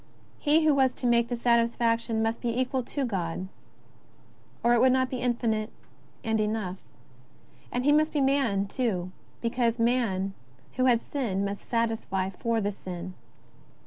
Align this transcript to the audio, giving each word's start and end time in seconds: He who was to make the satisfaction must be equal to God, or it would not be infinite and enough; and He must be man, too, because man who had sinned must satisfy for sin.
He 0.39 0.65
who 0.65 0.73
was 0.73 0.95
to 0.95 1.05
make 1.05 1.27
the 1.27 1.35
satisfaction 1.37 2.23
must 2.23 2.41
be 2.41 2.59
equal 2.59 2.81
to 2.81 3.05
God, 3.05 3.47
or 4.63 4.73
it 4.73 4.81
would 4.81 4.91
not 4.91 5.11
be 5.11 5.17
infinite 5.21 5.69
and 6.23 6.39
enough; 6.41 6.77
and 7.71 7.85
He 7.85 7.91
must 7.91 8.11
be 8.11 8.19
man, 8.19 8.65
too, 8.67 9.11
because 9.41 9.77
man 9.77 10.33
who 10.77 10.85
had 10.85 11.03
sinned 11.03 11.45
must 11.45 11.69
satisfy 11.69 12.31
for 12.31 12.59
sin. 12.71 13.13